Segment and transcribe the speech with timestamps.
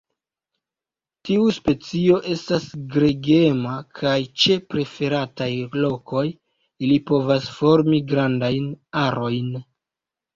[1.29, 2.63] Tiu specio estas
[2.95, 5.49] gregema, kaj ĉe preferataj
[5.83, 6.23] lokoj
[6.87, 8.67] ili povas formi grandajn
[9.03, 9.53] arojn.